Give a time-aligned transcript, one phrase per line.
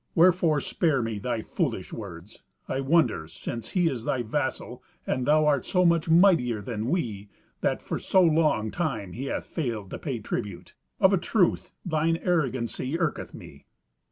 [0.15, 2.39] Wherefore, spare me thy foolish words.
[2.67, 7.29] I wonder, since he is thy vassal, and thou art so much mightier than we,
[7.59, 10.73] that for so long time he hath failed to pay tribute.
[10.99, 13.67] Of a truth thine arrogancy irketh me."